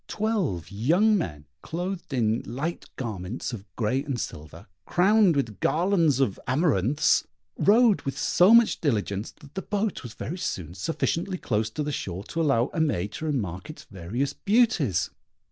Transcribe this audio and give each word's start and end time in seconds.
Twelve 0.07 0.71
young 0.71 1.15
men, 1.15 1.45
clothed 1.61 2.11
in 2.11 2.41
light 2.41 2.85
garments 2.95 3.53
of 3.53 3.67
grey 3.75 4.03
and 4.03 4.19
silver, 4.19 4.65
crowned 4.83 5.35
with 5.35 5.59
garlands 5.59 6.19
of 6.19 6.39
amaranths, 6.47 7.27
rowed 7.59 8.01
with 8.01 8.17
so 8.17 8.51
much 8.51 8.81
diligence, 8.81 9.29
that 9.29 9.53
the 9.53 9.61
boat 9.61 10.01
was 10.01 10.15
very 10.15 10.39
soon 10.39 10.73
sufficiently 10.73 11.37
close 11.37 11.69
to 11.69 11.83
the 11.83 11.91
shore 11.91 12.23
to 12.29 12.41
allow 12.41 12.71
Aimée 12.73 13.11
to 13.11 13.25
remark 13.25 13.69
its 13.69 13.83
various 13.83 14.33
beauties. 14.33 15.11